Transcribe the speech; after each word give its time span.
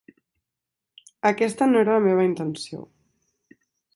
Aquesta 1.31 1.67
no 1.73 1.83
era 1.85 1.97
la 1.99 2.05
meva 2.07 2.25
intenció. 2.31 2.83